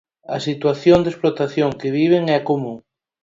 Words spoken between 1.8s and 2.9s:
viven é común.